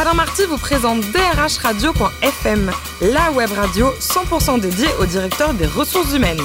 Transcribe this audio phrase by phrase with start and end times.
[0.00, 2.70] Alain Marty vous présente drhradio.fm,
[3.02, 6.38] la web radio 100% dédiée au directeur des ressources humaines.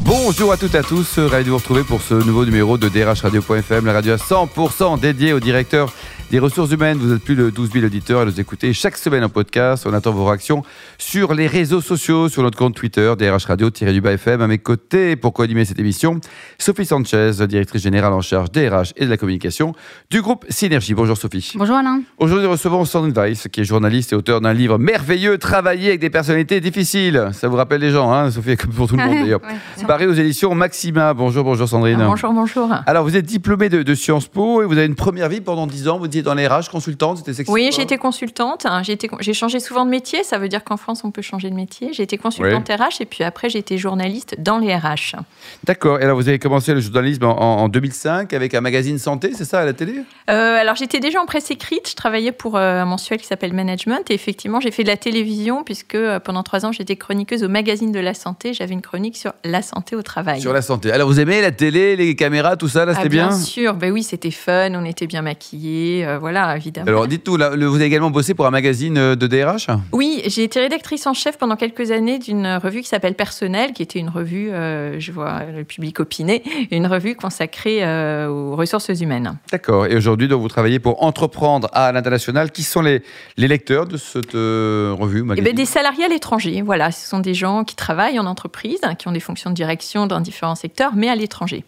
[0.00, 2.88] Bonjour à toutes et à tous, ravi de vous retrouver pour ce nouveau numéro de
[2.88, 5.92] drhradio.fm, la radio à 100% dédiée au directeur
[6.34, 6.98] des ressources humaines.
[6.98, 9.86] Vous êtes plus de 12 000 auditeurs à nous écouter chaque semaine en podcast.
[9.88, 10.64] On attend vos réactions
[10.98, 14.40] sur les réseaux sociaux, sur notre compte Twitter, DRH Radio-du-Bas FM.
[14.40, 16.20] À mes côtés, pour co-animer cette émission,
[16.58, 19.76] Sophie Sanchez, directrice générale en charge DRH et de la communication
[20.10, 20.92] du groupe Synergie.
[20.94, 21.52] Bonjour Sophie.
[21.54, 22.00] Bonjour Alain.
[22.18, 26.00] Aujourd'hui, nous recevons Sandrine Weiss, qui est journaliste et auteur d'un livre merveilleux, Travailler avec
[26.00, 27.28] des personnalités difficiles.
[27.32, 29.40] Ça vous rappelle les gens, hein, Sophie, comme pour tout le monde d'ailleurs.
[29.40, 31.14] Ouais, Paru aux éditions Maxima.
[31.14, 32.02] Bonjour, bonjour Sandrine.
[32.04, 32.72] Bonjour, bonjour.
[32.86, 35.68] Alors, vous êtes diplômée de, de Sciences Po et vous avez une première vie pendant
[35.68, 35.98] 10 ans.
[36.00, 38.66] Vous dans les RH, consultante, c'était sexy Oui, quoi j'ai été consultante.
[38.66, 38.82] hein,
[39.20, 40.24] J'ai changé souvent de métier.
[40.24, 41.90] Ça veut dire qu'en France, on peut changer de métier.
[41.92, 45.16] J'ai été consultante RH et puis après, j'ai été journaliste dans les RH.
[45.64, 46.00] D'accord.
[46.00, 49.32] Et alors, vous avez commencé le journalisme en, en- en 2005 avec un magazine santé,
[49.36, 49.94] c'est ça, à la télé?
[50.30, 51.88] Euh, alors, j'étais déjà en presse écrite.
[51.90, 54.10] Je travaillais pour euh, un mensuel qui s'appelle Management.
[54.10, 57.48] Et effectivement, j'ai fait de la télévision puisque euh, pendant trois ans, j'étais chroniqueuse au
[57.48, 58.54] magazine de la santé.
[58.54, 60.40] J'avais une chronique sur la santé au travail.
[60.40, 60.90] Sur la santé.
[60.92, 63.28] Alors, vous aimez la télé, les caméras, tout ça, là, Ah, c'était bien?
[63.28, 66.86] bien sûr, ben oui, c'était fun, on était bien maquillés, euh, voilà, évidemment.
[66.88, 70.60] Alors, dites-nous, vous avez également bossé pour un magazine euh, de DRH Oui, j'ai été
[70.60, 74.50] rédactrice en chef pendant quelques années d'une revue qui s'appelle Personnel, qui était une revue,
[74.50, 79.36] euh, je vois le public opiner, une revue consacrée euh, aux ressources humaines.
[79.50, 79.86] D'accord.
[79.86, 82.50] Et aujourd'hui, donc, vous travaillez pour Entreprendre à l'international.
[82.50, 83.02] Qui sont les,
[83.36, 87.34] les lecteurs de cette revue Eh ben, des salariés à l'étranger, voilà, ce sont des
[87.34, 91.08] gens qui travaillent en entreprise, qui ont des fonctions de direction dans différents secteurs, mais
[91.08, 91.64] à l'étranger.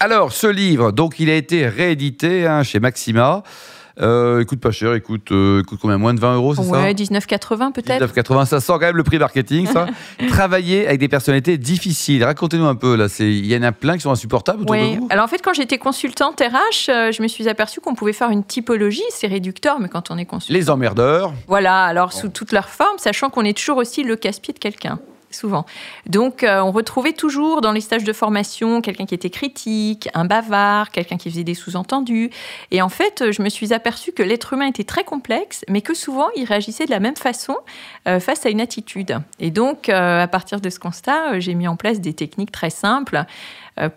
[0.00, 3.42] Alors, ce livre, donc, il a été réédité hein, chez Maxima.
[4.00, 5.98] Euh, il coûte pas cher, il coûte, euh, il coûte combien?
[5.98, 6.70] Moins de 20 euros, c'est ça?
[6.70, 8.14] Ouais, 19,80 peut-être.
[8.14, 9.86] 19,80, ça sent quand même le prix marketing, ça.
[10.28, 12.22] Travailler avec des personnalités difficiles.
[12.24, 13.06] Racontez-nous un peu, là.
[13.18, 14.94] Il y en a plein qui sont insupportables autour Oui.
[14.94, 15.08] de vous?
[15.10, 18.30] Alors en fait, quand j'étais consultante RH, euh, je me suis aperçue qu'on pouvait faire
[18.30, 19.02] une typologie.
[19.10, 20.54] C'est réducteur, mais quand on est consultant.
[20.58, 21.32] Les emmerdeurs.
[21.48, 24.98] Voilà, alors sous toutes leurs formes, sachant qu'on est toujours aussi le casse-pied de quelqu'un.
[25.30, 25.66] Souvent.
[26.06, 30.24] Donc, euh, on retrouvait toujours dans les stages de formation quelqu'un qui était critique, un
[30.24, 32.30] bavard, quelqu'un qui faisait des sous-entendus.
[32.70, 35.92] Et en fait, je me suis aperçue que l'être humain était très complexe, mais que
[35.92, 37.56] souvent, il réagissait de la même façon
[38.06, 39.18] euh, face à une attitude.
[39.38, 42.70] Et donc, euh, à partir de ce constat, j'ai mis en place des techniques très
[42.70, 43.24] simples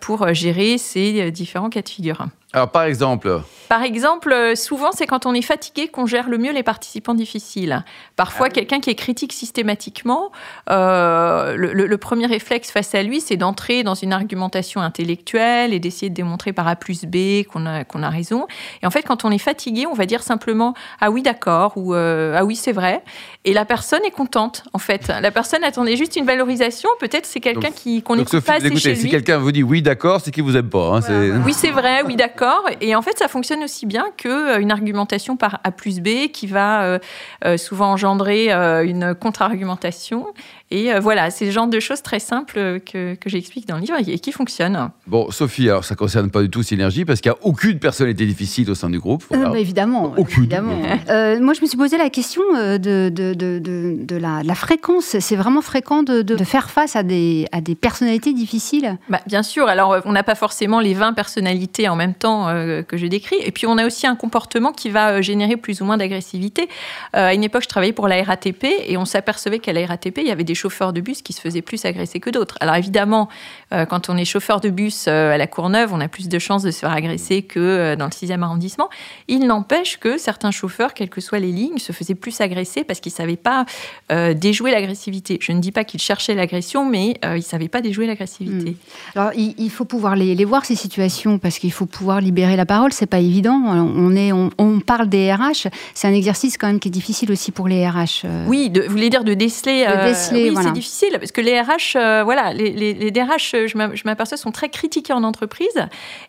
[0.00, 2.26] pour gérer ces différents cas de figure.
[2.54, 3.40] Alors, par exemple,
[3.70, 7.14] Par exemple, euh, souvent, c'est quand on est fatigué qu'on gère le mieux les participants
[7.14, 7.82] difficiles.
[8.16, 10.30] Parfois, quelqu'un qui est critique systématiquement,
[10.68, 15.72] euh, le, le- le premier réflexe face à lui, c'est d'entrer dans une argumentation intellectuelle
[15.72, 18.46] et d'essayer de démontrer par A plus B qu'on a, qu'on a raison.
[18.82, 21.94] Et en fait, quand on est fatigué, on va dire simplement Ah oui, d'accord, ou
[21.94, 23.02] euh, Ah oui, c'est vrai.
[23.46, 25.08] Et la personne est contente, en fait.
[25.22, 26.90] La personne attendait juste une valorisation.
[27.00, 29.10] Peut-être c'est quelqu'un Donc- qui qu'on n'écoute pas assez écoutez, chez si lui.
[29.10, 30.96] quelqu'un vous dit oui, d'accord, c'est qu'il vous aime pas.
[30.96, 32.41] hein, c'est- Oui, c'est vrai, oui, d'accord.
[32.80, 36.82] Et en fait, ça fonctionne aussi bien qu'une argumentation par A plus B qui va
[36.82, 36.98] euh,
[37.44, 40.26] euh, souvent engendrer euh, une contre-argumentation.
[40.70, 43.82] Et euh, voilà, c'est le genre de choses très simples que, que j'explique dans le
[43.82, 44.90] livre et qui fonctionnent.
[45.06, 48.24] Bon, Sophie, alors ça concerne pas du tout Synergie parce qu'il n'y a aucune personnalité
[48.24, 49.22] difficile au sein du groupe.
[49.32, 49.50] Euh, Voilà.
[49.50, 50.14] bah, évidemment.
[50.16, 50.44] Aucune.
[50.44, 50.78] évidemment.
[51.10, 54.42] Euh, moi, je me suis posé la question euh, de, de, de, de, de la,
[54.42, 55.16] de la fréquence.
[55.18, 58.96] C'est vraiment fréquent de, de, de faire face à des, à des personnalités difficiles?
[59.10, 62.31] Bah, bien sûr, alors euh, on n'a pas forcément les 20 personnalités en même temps
[62.48, 63.36] euh, que je décris.
[63.44, 66.68] Et puis on a aussi un comportement qui va euh, générer plus ou moins d'agressivité.
[67.16, 70.18] Euh, à une époque, je travaillais pour la RATP et on s'apercevait qu'à la RATP,
[70.18, 72.56] il y avait des chauffeurs de bus qui se faisaient plus agresser que d'autres.
[72.60, 73.28] Alors évidemment,
[73.72, 76.38] euh, quand on est chauffeur de bus euh, à la Courneuve, on a plus de
[76.38, 78.88] chances de se faire agresser que euh, dans le 6e arrondissement.
[79.28, 83.00] Il n'empêche que certains chauffeurs, quelles que soient les lignes, se faisaient plus agresser parce
[83.00, 83.64] qu'ils ne savaient pas
[84.10, 85.38] euh, déjouer l'agressivité.
[85.40, 88.76] Je ne dis pas qu'ils cherchaient l'agression, mais euh, ils ne savaient pas déjouer l'agressivité.
[89.14, 92.56] Alors, il, il faut pouvoir les, les voir, ces situations, parce qu'il faut pouvoir libérer
[92.56, 92.92] la parole.
[92.92, 93.60] C'est pas évident.
[93.64, 95.68] On, est, on, on parle des RH.
[95.94, 98.24] C'est un exercice quand même qui est difficile aussi pour les RH.
[98.24, 98.44] euh.
[98.48, 99.84] Oui, de, vous voulez dire de déceler.
[99.84, 100.68] De euh, déceler, oui, voilà.
[100.68, 103.94] c'est difficile parce que les RH, euh, voilà, les, les, les DRH, euh, je m'a-
[103.94, 105.68] je m'aperçois, sont très critiqués en entreprise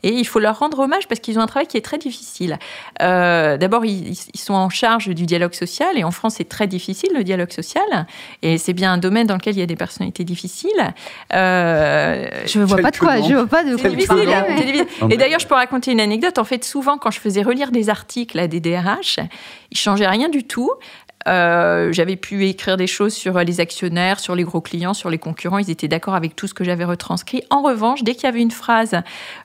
[0.04, 2.58] et il faut leur rendre hommage parce qu'ils ont un travail qui est très difficile.
[3.02, 6.68] Euh, D'abord, ils, ils sont en charge du dialogue social et en France, c'est très
[6.68, 8.08] difficile le dialogue social
[8.42, 10.94] et c'est bien un domaine dans lequel il y a des personnalités difficiles.
[11.34, 13.22] Euh, Je vois pas de quoi.
[13.22, 13.90] Je vois pas de quoi.
[13.90, 16.38] difficile, Et d'ailleurs, je peux raconter une anecdote.
[16.38, 19.20] En fait, souvent, quand je faisais relire des articles à des DRH,
[19.72, 20.72] ils changeaient rien du tout.
[21.28, 25.18] Euh, j'avais pu écrire des choses sur les actionnaires, sur les gros clients, sur les
[25.18, 25.58] concurrents.
[25.58, 27.44] Ils étaient d'accord avec tout ce que j'avais retranscrit.
[27.50, 28.96] En revanche, dès qu'il y avait une phrase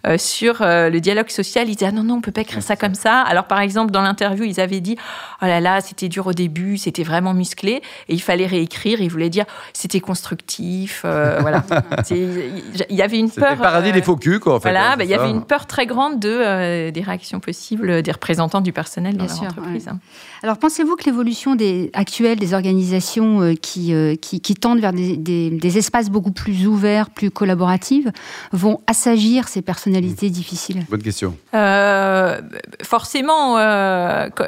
[0.06, 2.62] euh, sur euh, le dialogue social, ils disaient ah non non, on peut pas écrire
[2.62, 3.20] ça comme ça.
[3.20, 4.96] Alors par exemple, dans l'interview, ils avaient dit
[5.42, 9.00] oh là là, c'était dur au début, c'était vraiment musclé, et il fallait réécrire.
[9.00, 11.02] Ils voulaient dire c'était constructif.
[11.40, 11.64] voilà.
[12.10, 13.52] Il y avait une peur.
[13.52, 14.56] Le paradis des faux culs, quoi.
[14.56, 18.02] En fait, voilà, bah, il y avait une peur très grande de des réactions possibles
[18.02, 19.88] des représentants du personnel dans l'entreprise.
[19.88, 19.98] Hein.
[20.42, 24.92] Alors pensez-vous que l'évolution des actuelles des organisations euh, qui, euh, qui, qui, tendent vers
[24.92, 28.06] des, des, espaces beaucoup plus ouverts, plus collaboratifs,
[28.52, 31.36] vont assagir ces personnalités difficiles Bonne question.
[31.54, 32.40] Euh,
[32.82, 33.54] forcément,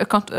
[0.09, 0.33] quand,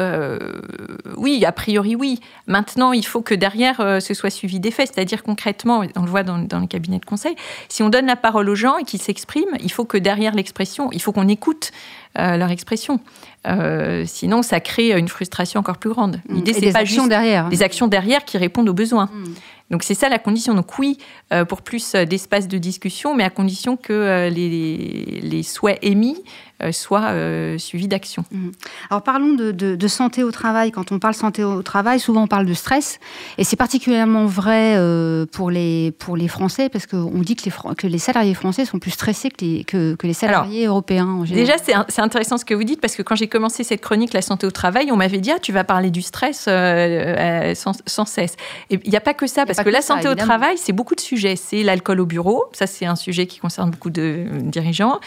[1.18, 2.20] oui, a priori oui.
[2.48, 4.92] Maintenant, il faut que derrière, ce soit suivi des faits.
[4.94, 7.36] C'est-à-dire concrètement, on le voit dans, dans les cabinets de conseil,
[7.70, 10.92] si on donne la parole aux gens et qu'ils s'expriment, il faut que derrière l'expression,
[10.92, 11.72] il faut qu'on écoute
[12.16, 13.00] leur expression.
[13.48, 16.22] Euh, sinon, ça crée une frustration encore plus grande.
[16.30, 16.36] Mmh.
[16.36, 17.50] L'idée, c'est pas juste derrière.
[17.50, 19.10] des actions derrière qui répondent aux besoins.
[19.12, 19.34] Mmh.
[19.72, 20.54] Donc c'est ça la condition.
[20.54, 20.98] Donc oui,
[21.34, 26.18] euh, pour plus d'espace de discussion, mais à condition que euh, les, les, souhaits émis
[26.18, 28.24] euh, soit euh, suivi d'action.
[28.32, 28.52] Mhm.
[28.90, 30.72] Alors parlons de, santé au travail.
[30.72, 33.00] Quand on parle santé au travail, souvent on parle de stress,
[33.38, 37.76] et c'est particulièrement vrai euh, pour les pour les Français parce qu'on dit que les
[37.76, 41.08] que les salariés français sont plus stressés que les que, les salariés européens.
[41.08, 41.58] En général.
[41.60, 44.22] Déjà, c'est intéressant ce que vous dites parce que quand j'ai commencé cette chronique la
[44.22, 48.36] santé au travail, on m'avait dit ah tu vas parler du stress sans, cesse.
[48.70, 50.96] Et il n'y a pas que ça parce que, la santé au travail c'est beaucoup
[50.96, 51.36] de sujets.
[51.36, 55.00] C'est l'alcool au bureau, ça c'est un sujet qui concerne beaucoup de dirigeants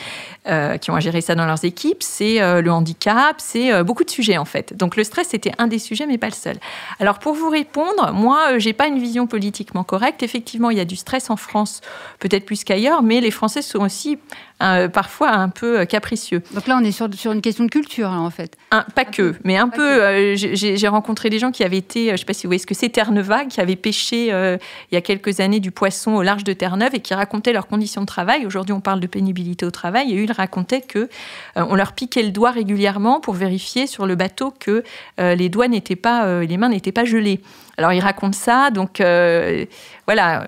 [0.80, 4.04] qui ont à gérer ça dans leurs équipes, c'est euh, le handicap, c'est euh, beaucoup
[4.04, 4.76] de sujets en fait.
[4.76, 6.56] Donc le stress c'était un des sujets, mais pas le seul.
[7.00, 10.22] Alors pour vous répondre, moi euh, j'ai pas une vision politiquement correcte.
[10.22, 11.80] Effectivement, il y a du stress en France,
[12.18, 14.18] peut-être plus qu'ailleurs, mais les Français sont aussi
[14.58, 16.42] parfois un peu capricieux.
[16.52, 18.56] Donc là, on est sur, sur une question de culture, en fait.
[18.70, 20.34] pas que, mais un peu.
[20.34, 22.74] j'ai rencontré des gens qui avaient été, je sais pas si vous voyez ce que
[22.74, 26.52] c'est, Terre-Neuve, qui avaient pêché il y a quelques années du poisson au large de
[26.52, 28.46] Terre-Neuve et qui racontaient leurs conditions de travail.
[28.46, 31.08] Aujourd'hui, on parle de pénibilité au travail et eux, ils racontaient que
[31.56, 34.82] euh, on leur piquait le doigt régulièrement pour vérifier sur le bateau que
[35.20, 37.40] euh, les doigts n'étaient pas, euh, les mains n'étaient pas gelées.
[37.76, 40.46] Alors ils racontent ça, donc voilà.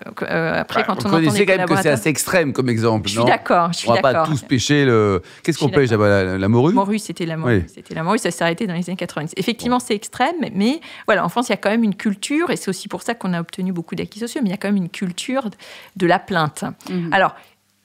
[0.61, 3.09] après, quand on, on entend quand même que c'est assez extrême comme exemple.
[3.09, 3.71] Je suis d'accord.
[3.87, 5.23] On va pas tous pêcher le.
[5.43, 6.73] Qu'est-ce qu'on pêche la, la, morue?
[6.73, 7.65] Morue, c'était la morue.
[7.73, 8.19] C'était la morue.
[8.19, 9.35] Ça s'est arrêté dans les années 90.
[9.37, 12.57] Effectivement, c'est extrême, mais voilà, en France, il y a quand même une culture, et
[12.57, 14.41] c'est aussi pour ça qu'on a obtenu beaucoup d'acquis sociaux.
[14.43, 15.51] Mais il y a quand même une culture
[15.97, 16.65] de la plainte.
[16.91, 17.13] Mmh.
[17.13, 17.35] Alors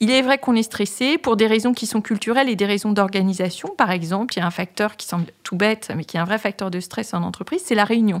[0.02, 2.90] il est vrai qu'on est stressé pour des raisons qui sont culturelles et des raisons
[2.90, 3.68] d'organisation.
[3.78, 6.24] Par exemple, il y a un facteur qui semble tout bête, mais qui est un
[6.24, 8.20] vrai facteur de stress en entreprise, c'est la réunion.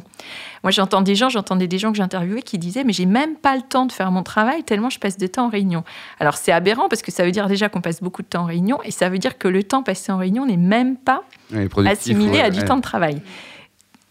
[0.62, 3.56] Moi, j'entends des gens, j'entendais des gens que j'interviewais qui disaient, mais j'ai même pas
[3.56, 5.82] le temps de faire mon travail tellement je passe de temps en réunion.
[6.20, 8.46] Alors c'est aberrant parce que ça veut dire déjà qu'on passe beaucoup de temps en
[8.46, 11.24] réunion et ça veut dire que le temps passé en réunion n'est même pas
[11.84, 13.20] assimilé à du temps de travail.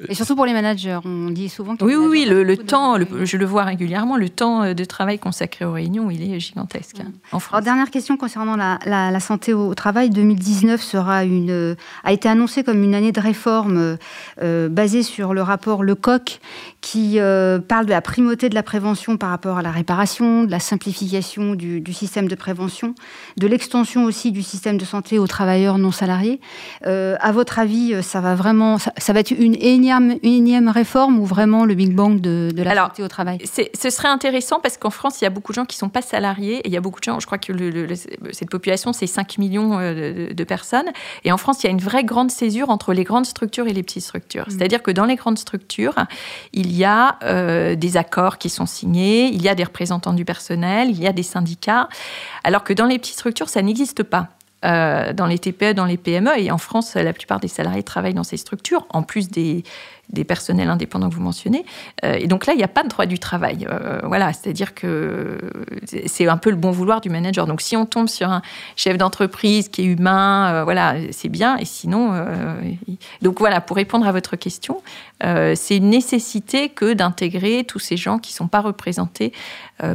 [0.10, 1.84] Et surtout pour les managers, on dit souvent que.
[1.84, 5.66] Oui, oui, oui, le, temps, je le vois régulièrement, le temps euh, de travail consacré
[5.66, 7.00] aux réunions, il est gigantesque.
[7.02, 7.54] Hein, en France.
[7.54, 10.10] Alors, dernière question concernant la, santé au travail.
[10.10, 13.98] 2019 sera une, euh, a été annoncé comme une année de réforme
[14.42, 16.40] euh, basée sur le rapport Lecoq
[16.82, 17.20] qui
[17.68, 21.54] parle de la primauté de la prévention par rapport à la réparation, de la simplification
[21.54, 22.96] du, système de prévention,
[23.38, 26.40] de l'extension aussi du système de santé aux travailleurs non salariés.
[26.84, 31.20] à votre avis, ça va vraiment, ça, ça va être une énième une énième réforme
[31.20, 34.90] ou vraiment le Big Bang de, la santé au travail Ce serait intéressant parce qu'en
[34.90, 36.78] France, il y a beaucoup de gens qui ne sont pas salariés et il y
[36.78, 37.52] a beaucoup de gens, je crois que
[38.32, 40.90] cette population, c'est 5 millions euh, de, personnes.
[41.24, 43.74] Et en France, il y a une vraie grande césure entre les grandes structures et
[43.74, 44.48] les petites structures.
[44.48, 44.52] Mm.
[44.52, 45.96] C'est-à-dire que dans les grandes structures,
[46.54, 50.26] il y a euh, des accords qui sont signés, il y a des représentants du
[50.26, 51.90] personnel, il y a des syndicats,
[52.44, 54.30] alors que dans les petites structures, ça n'existe pas.
[54.64, 56.40] Euh, dans les TPE, dans les PME.
[56.40, 59.64] Et en France, la plupart des salariés travaillent dans ces structures, en plus des,
[60.12, 61.66] des personnels indépendants que vous mentionnez.
[62.04, 63.68] Euh, et donc là, il n'y a pas de droit du travail.
[63.70, 65.38] Euh, voilà, c'est-à-dire que
[66.06, 67.48] c'est un peu le bon vouloir du manager.
[67.48, 68.42] Donc si on tombe sur un
[68.76, 71.58] chef d'entreprise qui est humain, euh, voilà, c'est bien.
[71.58, 72.12] Et sinon,
[73.22, 74.82] donc voilà, pour répondre à votre question,
[75.22, 79.34] c'est une nécessité que d'intégrer tous ces gens qui ne sont pas représentés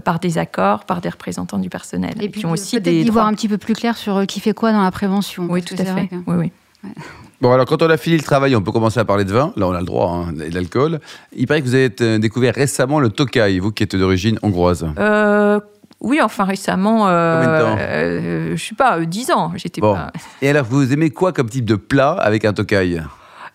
[0.05, 2.15] par des accords, par des représentants du personnel.
[2.21, 4.55] Et, puis, ont aussi des d'y voir un petit peu plus clair sur qui fait
[4.55, 5.47] quoi dans la prévention.
[5.49, 6.09] Oui, tout à fait.
[6.27, 6.53] Oui, oui.
[7.41, 9.53] Bon, alors quand on a fini le travail, on peut commencer à parler de vin.
[9.57, 11.01] Là, on a le droit, hein, et d'alcool.
[11.35, 14.87] Il paraît que vous avez euh, découvert récemment le Tokai, vous qui êtes d'origine hongroise.
[14.99, 15.61] Euh,
[16.01, 17.09] oui, enfin récemment.
[17.09, 19.53] Euh, Combien de temps euh, Je sais pas, dix ans.
[19.57, 20.13] J'étais pas.
[20.41, 23.03] Et alors, vous aimez quoi comme type de plat avec un Tokai?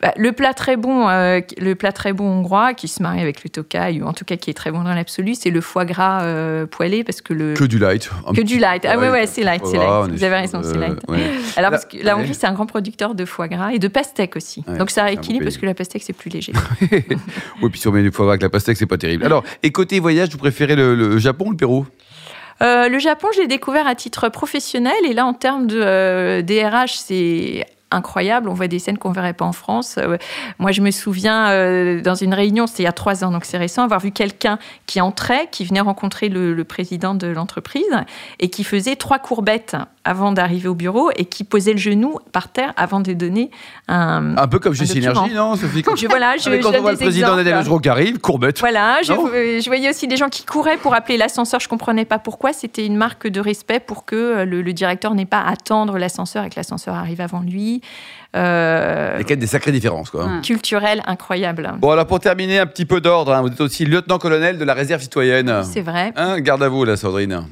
[0.02, 3.44] Bah, le plat très bon, euh, le plat très bon hongrois qui se marie avec
[3.44, 5.86] le tokai ou en tout cas qui est très bon dans l'absolu, c'est le foie
[5.86, 8.10] gras euh, poêlé parce que le que du light.
[8.36, 8.86] que du light.
[8.90, 10.10] Ah ouais ouais, c'est light, c'est light.
[10.12, 10.98] Vous avez raison, c'est light.
[11.08, 11.20] ouais.
[11.56, 14.36] Alors parce que la Hongrie c'est un grand producteur de foie gras et de pastèque
[14.36, 14.64] aussi.
[14.68, 16.54] Ouais, Donc ça rééquilibre parce que la pastèque c'est plus léger.
[17.62, 19.24] Oui, puis si on met du foie gras avec la pastèque, c'est pas terrible.
[19.24, 21.86] Alors, et côté voyage, vous préférez le, le Japon ou le Pérou?
[22.62, 26.42] Euh, le Japon, je l'ai découvert à titre professionnel et là, en termes de euh,
[26.42, 28.50] DRH, c'est incroyable.
[28.50, 29.96] On voit des scènes qu'on verrait pas en France.
[29.98, 30.18] Euh,
[30.60, 33.46] moi, je me souviens euh, dans une réunion, c'était il y a trois ans, donc
[33.46, 34.58] c'est récent, avoir vu quelqu'un
[34.88, 37.84] qui entrait, qui venait rencontrer le, le président de l'entreprise
[38.40, 42.50] et qui faisait trois courbettes avant d'arriver au bureau et qui posait le genou par
[42.52, 43.52] terre avant de donner
[43.88, 44.36] un.
[44.38, 44.86] Un peu comme chez.
[44.86, 48.60] Synergie, non, Sophie Je- voilà, je, quand on voit le président d'Adèle qui arrive, courbette.
[48.60, 51.60] Voilà, je voyais aussi des gens qui couraient pour appeler l'ascenseur.
[51.60, 52.54] Je comprenais pas pourquoi.
[52.54, 55.98] C'était une marque de respect pour que euh, le, le directeur n'ait pas à attendre
[55.98, 57.81] l'ascenseur et que l'ascenseur arrive avant lui.
[58.36, 60.26] Euh, Il y a quand même des sacrées différences, quoi.
[60.26, 60.42] Ouais.
[60.42, 61.70] culturel incroyable.
[61.80, 63.34] Bon, alors pour terminer, un petit peu d'ordre.
[63.34, 63.42] hein.
[63.42, 65.64] Vous êtes aussi lieutenant-colonel de la réserve citoyenne.
[65.64, 66.14] C'est vrai.
[66.16, 67.44] Hein, garde à vous, là, Sandrine.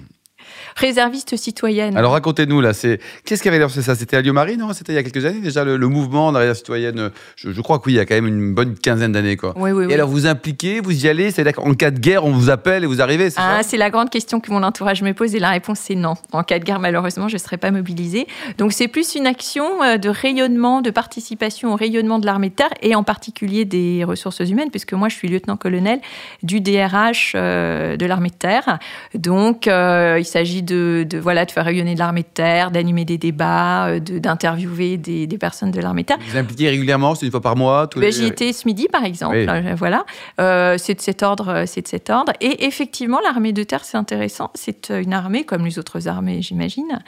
[0.80, 1.98] Réserviste citoyenne.
[1.98, 3.96] Alors racontez-nous, là, c'est qu'est-ce qui avait lancé ça?
[3.96, 4.72] C'était à Lyon-Marie, non?
[4.74, 7.12] C'était il y a quelques années déjà, le, le mouvement de la réserve citoyenne.
[7.36, 9.54] Je, je crois que oui, il y a quand même une bonne quinzaine d'années, quoi.
[9.58, 9.94] oui, oui, Et oui.
[9.94, 12.88] alors vous impliquez, vous y allez, c'est-à-dire qu'en cas de guerre, on vous appelle et
[12.88, 13.70] vous arrivez, c'est Ah, ça?
[13.70, 16.14] c'est la grande question que mon entourage me pose et la réponse c'est non.
[16.32, 18.28] En cas de guerre, malheureusement, je ne serai pas mobilisée.
[18.58, 22.56] Donc c'est plus une action euh, de rayonnement, de participation au rayonnement de l'armée de
[22.56, 26.00] terre et en particulier des ressources humaines, puisque moi je suis lieutenant-colonel
[26.44, 28.80] du DRH euh, de l'armée de terre.
[29.16, 33.06] Donc euh, il s'agit de, de, voilà, de faire rayonner de l'armée de terre, d'animer
[33.06, 36.18] des débats, euh, de- d'interviewer des, des personnes de l'armée de terre.
[36.30, 38.88] Vous impliquez régulièrement, c'est une fois par mois tous Ben, les- J'y étais ce midi,
[38.92, 39.36] par exemple.
[39.38, 39.46] Oui.
[39.50, 40.06] Euh, Voilà.
[40.40, 41.64] Euh, c'est de cet ordre.
[41.66, 42.32] C'est de cet ordre.
[42.42, 44.52] Et effectivement, l'armée de terre, c'est intéressant.
[44.56, 47.00] C'est une armée, comme les autres armées, j'imagine.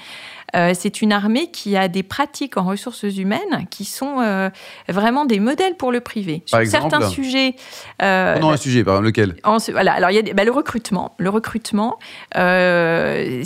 [0.55, 4.49] Euh, c'est une armée qui a des pratiques en ressources humaines qui sont euh,
[4.89, 6.39] vraiment des modèles pour le privé.
[6.39, 7.55] Par Sur exemple certains sujets.
[8.01, 9.35] euh, Prenons un sujet, par exemple, lequel?
[9.45, 9.93] en voilà.
[9.93, 11.15] Alors il y a des- bah, le recrutement.
[11.19, 11.97] Le recrutement,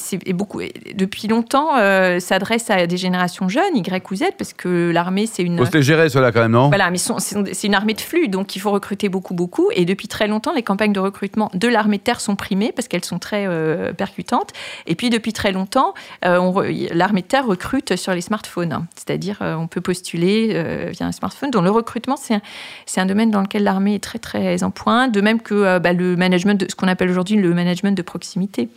[0.06, 0.62] c'est et beaucoup
[0.94, 5.44] depuis longtemps euh, s'adresse à des générations jeunes, Y ou Z, parce que l'armée c'est
[5.44, 6.68] une Faut se les gérer, ceux-là, quand même, non?
[6.68, 9.70] Voilà, mais c'est une armée de flux, donc il faut recruter beaucoup, beaucoup.
[9.74, 12.88] Et depuis très longtemps, les campagnes de recrutement de l'armée de terre sont primées parce
[12.88, 14.52] qu'elles sont très euh, percutantes.
[14.88, 15.94] Et puis depuis très longtemps,
[16.24, 20.48] euh, l'armée de terre recrute sur les smartphones, c'est-à-dire euh, on peut postuler
[20.92, 21.52] via un smartphone.
[21.52, 22.42] Donc le recrutement, c'est un,
[22.86, 25.94] c'est un domaine dans lequel l'armée est très très en point, de même que bah,
[25.94, 28.70] le management, de, ce qu'on appelle aujourd'hui le management de proximité.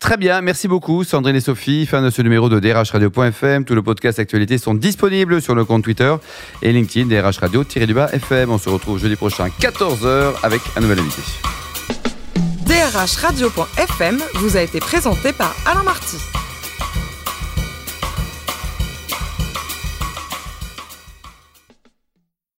[0.00, 1.86] Très bien, merci beaucoup Sandrine et Sophie.
[1.86, 3.64] Fin de ce numéro de DRH Radio.fm.
[3.64, 6.14] Tous les podcasts actualités sont disponibles sur le compte Twitter
[6.62, 8.50] et LinkedIn DRH Radio-du-bas FM.
[8.50, 11.22] On se retrouve jeudi prochain 14h avec un nouvel invité.
[12.66, 16.16] DRH Radio.fm vous a été présenté par Alain Marty.